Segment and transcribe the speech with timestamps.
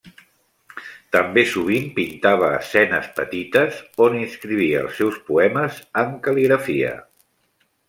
[1.15, 3.77] També sovint pintava escenes petites,
[4.07, 6.99] on inscrivia els seus poemes en cal·ligrafia.